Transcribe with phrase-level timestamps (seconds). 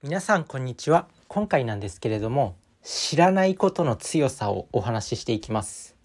[0.00, 1.08] 皆さんこんにちは。
[1.26, 5.96] 今回なんですけれども知らないことの強さをお話ししていきます。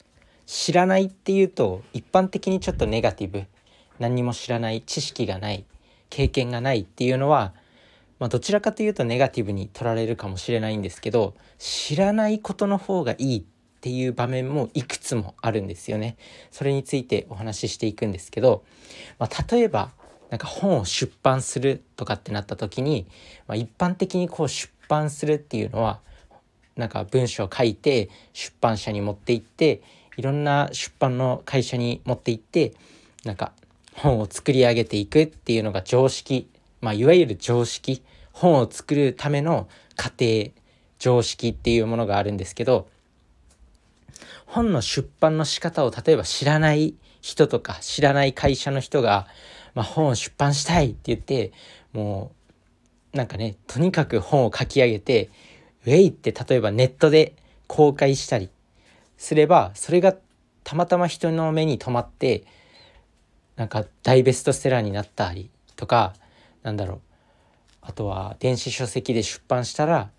[0.48, 3.46] 知らないっていうと一般的にちょっとネガティブ。
[4.00, 5.66] 何も知らない知識がない
[6.10, 7.54] 経験がないっていうのは
[8.18, 13.44] まあ、どちらかというとネガティブに取られるかもしれないんですけど知らないことの方がいいっ
[13.82, 16.16] ていう場面もいくつもあるんですよね。
[16.50, 18.64] それについてお話ししていくんですけど、
[19.20, 19.92] まあ、例えば
[20.34, 23.06] なんか本を出版するとかってなった時に、
[23.46, 26.00] まあ、一般的にこう出版するっていうのは
[26.76, 29.84] なんか文章を書いて出版社に持って行って
[30.18, 32.74] いろんな出版の会社に持って行って
[33.24, 33.52] なんか
[33.94, 36.50] 本を作り上げていくっていうのが常識
[36.82, 40.50] まあいわゆる常識本を作るための過程
[40.98, 42.88] 常識っていうものがあるんですけど
[44.48, 49.28] 本の出版の仕方を例えば知らない人とか知らない会社の人が、
[49.76, 51.52] まあ、本を出版したいって言って
[51.94, 52.32] も
[53.14, 55.30] うなんかねとにかく本を書き上げて
[55.86, 57.36] ウェイって例えばネットで
[57.68, 58.50] 公開したり
[59.18, 60.16] すればそれが
[60.64, 62.44] たまたま人の目に留まって
[63.56, 66.14] なんか大ベストセラーになったりとか
[66.64, 67.02] なんだろう。
[67.86, 70.10] あとは電子書籍で出版したら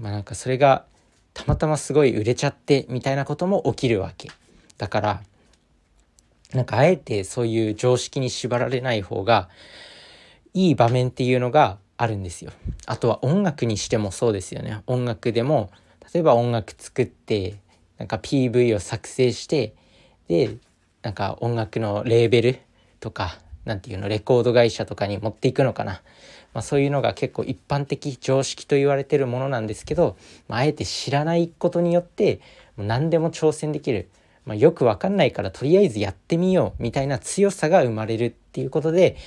[0.00, 0.84] まあなんかそれが
[1.34, 4.30] たまたますごい売れちゃってみたいなことも起きるわけ。
[4.76, 5.22] だから
[6.52, 9.48] なんかあえてそういう常識に縛られない方が
[10.54, 12.52] いい場面っていうのがあるんですよ。
[12.86, 14.82] あとは音楽にしてもそうですよね。
[14.86, 15.70] 音楽でも
[16.12, 17.56] 例えば音楽作って
[17.98, 19.74] なんか PV を作成して
[20.28, 20.56] で
[21.02, 22.58] なんか音楽のレーベル
[23.00, 26.00] とか何て言うのレコード会社とかに持っていくのかな、
[26.54, 30.16] まあ、そういうのが結構一般的常識と言われてるものなんですけど、
[30.48, 32.40] まあ、あえて知らないことによって
[32.78, 34.08] 何でも挑戦できる、
[34.48, 39.18] まあ、よく分かんないからとりあえずやってみようみたいな強さが生まれるっていうことで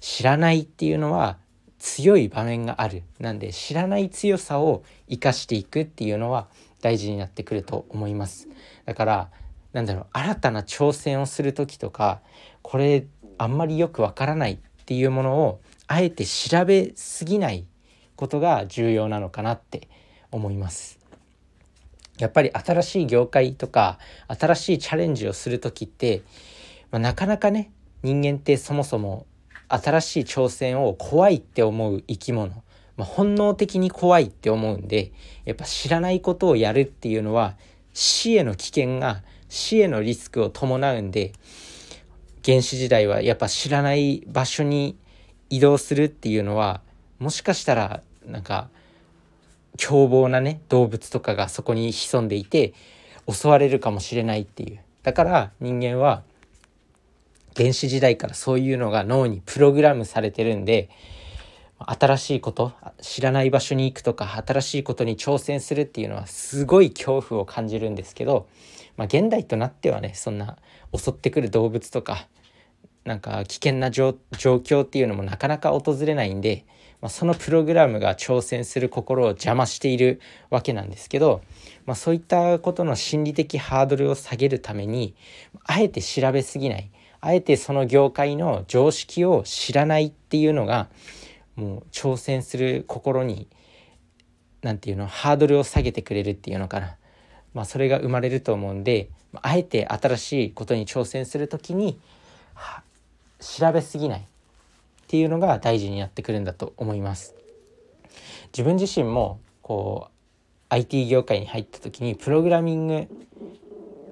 [0.00, 1.36] 知らないっていうのは
[1.78, 6.48] 強い場面があるなんで知らない強さを生かしていくっていうのは
[6.80, 8.48] 大事になってくると思います
[8.86, 9.30] だから
[9.74, 12.22] なんだろう新たな挑戦をする時とか
[12.62, 13.04] これ
[13.36, 17.66] あんまりよくわからないっていうものをあえて調べすぎない
[18.16, 19.88] ことが重要なのかなって
[20.30, 21.01] 思います。
[22.18, 26.22] やっぱり新しい業界とか新しいチャレンジをする時って、
[26.90, 27.70] まあ、なかなかね
[28.02, 29.26] 人間ってそもそも
[29.68, 32.62] 新しい挑戦を怖いって思う生き物、
[32.96, 35.12] まあ、本能的に怖いって思うんで
[35.44, 37.56] やっぱ知らないことをやるっていうのは
[37.94, 41.32] 死への危険が死へのリスクを伴うんで
[42.44, 44.96] 原始時代はやっぱ知らない場所に
[45.48, 46.82] 移動するっていうのは
[47.18, 48.68] もしかしたらなんか
[49.82, 52.72] 凶暴なね動物とかがそこに潜んでいて
[53.28, 56.22] 襲われるかもしれないっていうだから人間は
[57.56, 60.88] 原始時代からそういうのが脳にプログラムされてるんで
[61.80, 68.46] 新しいこと知らない場所に行くとか新しいことに挑戦するっていうのはすごい恐怖を感じるんですけど、
[68.96, 70.58] まあ、現代となってはねそんな
[70.96, 72.28] 襲ってくる動物とか
[73.04, 76.64] なんか危険な状況っていうのもなかなか訪れないんで、
[77.00, 80.20] まあ、そのプログラムが挑戦する心を邪魔している
[80.50, 81.42] わけなんですけど、
[81.84, 85.16] まあ、そういったことの心理的ハードルを下げるために
[85.64, 86.90] あえて調べすぎない。
[87.24, 90.88] あえてその業界の常識を知らないっていうのが
[91.54, 93.48] もう挑戦する心に
[94.60, 96.96] 何て言うのハードルを下げてくれるっていうのかな、
[97.54, 99.08] まあ、それが生まれると思うんで
[99.40, 102.00] あえて新しいことに挑戦する時に
[103.42, 104.24] 調べすぎないっ
[105.08, 107.34] ていうのが大事になってくるんだと思います。
[108.52, 110.12] 自分自身もこう
[110.70, 113.08] IT 業界に入った時にプログラミング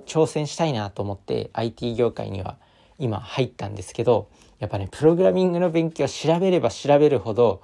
[0.06, 2.58] 挑戦したいなと思って IT 業界には
[2.98, 7.62] 今入ったんですけどやっぱねプログラミングの勉強調べれば調べるほど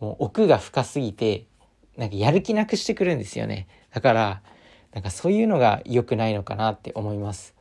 [0.00, 1.46] もう奥が深すぎて
[1.96, 4.42] なんかやる気なくしてくるんですよねだから
[4.92, 7.55] なんかそういうのが良くないのかなって思います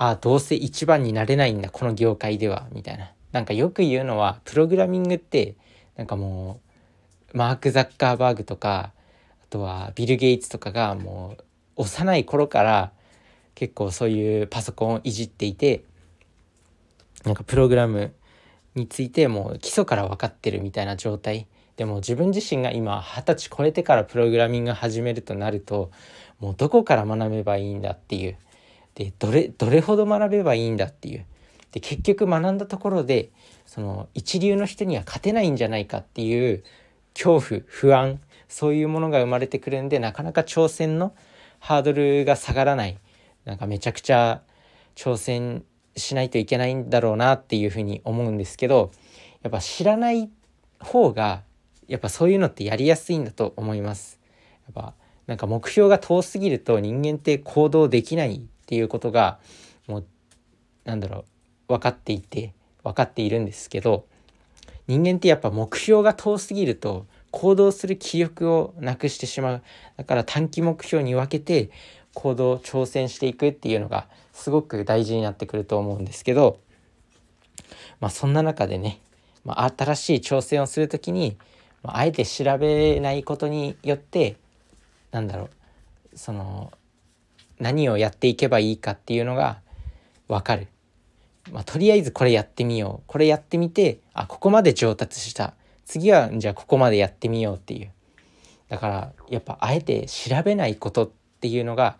[0.00, 3.12] ああどうせ一番になれないんだこの業界ではみたいな。
[3.32, 5.56] なんかよく言うのはプログラミングって
[5.94, 6.62] なんかも
[7.34, 8.92] うマーク・ザッカーバーグとか
[9.44, 11.44] あとはビル・ゲイツとかがもう
[11.82, 12.92] 幼い頃から
[13.54, 15.84] 結構そういうパソコンをいじっていて
[17.24, 18.14] なんかプログラム
[18.74, 21.46] についてもう基礎から分かってるみたいな状態。
[21.76, 25.90] でも自分自身が今二十歳超えてからプログラミング始めるとなると
[26.38, 28.38] もうどこから学べばいいんだっていう。
[28.94, 31.24] でどれどれほど学べばいいんだっていう
[31.72, 33.30] で結局学んだところで
[33.66, 36.64] その一流の人には勝てないんじゃないかっていう
[37.14, 41.14] 恐怖不安そういうものが生まれてくるんでなかなか挑戦の
[41.60, 42.98] ハードルが下がらない
[43.44, 44.42] なんかめちゃくちゃ
[44.96, 45.64] 挑戦
[45.96, 48.90] しないといけないんだろうなっていうふうに思うんですけど
[49.42, 50.30] やっぱ知らない
[50.80, 51.42] 方が
[51.86, 54.20] やっぱそういうのってやりやすいんだと思います。
[54.64, 54.94] やっぱ
[55.26, 59.40] なんか目標が遠すぎると人間って行動できないっていうことが
[59.88, 60.04] もう
[60.84, 61.24] なんだろ
[61.68, 62.52] う分かっていて
[62.84, 64.06] 分かっているんですけど
[64.86, 69.62] 人間ってやっぱ目標が遠すぎると行動する気力をなくしてしまう。
[69.96, 71.70] だから短期目標に分けて
[72.14, 76.60] 行動挑戦していくっていうのがすごく大事になってくると思うんですけど
[77.98, 79.00] まあそんな中でね、
[79.44, 81.36] まあ、新しい挑戦をする時に、
[81.82, 84.36] まあ、あえて調べないことによって
[85.10, 85.44] なんだろ
[86.12, 86.72] うその
[87.60, 89.60] 何をやっていけばいいかっていうのが
[90.28, 90.68] 分かる。
[91.52, 93.04] まあ、とりあえずこれやってみよう。
[93.06, 95.54] これやってみてあここまで上達した。
[95.84, 97.90] 次はじゃあここまでやってみようっていう。
[98.68, 101.10] だからやっぱあえて調べないことっ
[101.40, 101.98] ていうのが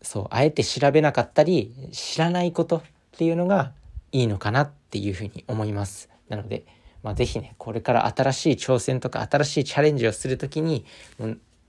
[0.00, 3.72] そうあえて調べなかったり知らないことっていうのが
[4.10, 6.08] いいのかなっていうふうに思います。
[6.28, 6.64] なので、
[7.02, 10.84] まあ、是非ねこれから新しい挑戦とか新しいチャレンジをする時に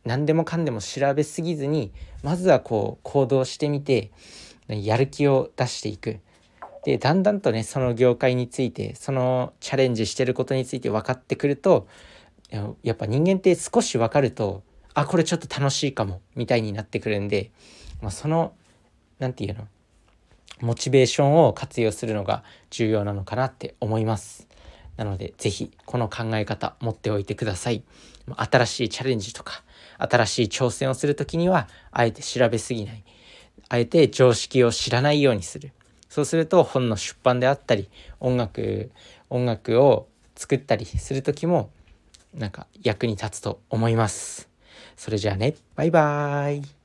[0.06, 1.92] 何でもかんでも調べすぎずに
[2.24, 4.12] まずはこう行動してみて
[4.68, 6.20] やる気を出していく
[6.86, 11.88] でだんだんとねその業界についてそのチャレンジしてることについて分かってくると
[12.84, 14.64] やっぱ人間って少し分かると
[14.94, 17.52] あこれちょっと楽しいかもみたいになってくるんで、
[18.02, 18.54] まあ、その
[19.20, 19.68] 何て言うの
[20.62, 24.48] モチベーションを活用するのが重要なのかなって思います。
[24.98, 27.84] なので是非この考え方持っておいてください。
[28.36, 29.64] 新しいチャレンジとか
[29.98, 33.04] 新しい挑戦をする時にはあえて調べすぎない
[33.70, 35.74] あえて常識を知らないようにする
[36.10, 38.92] そうすると本の出版であったり音楽
[39.30, 41.70] 音楽を作ったりする時も
[42.34, 44.50] なんか役に立つと思います。
[44.96, 46.83] それじゃあねバイバーイ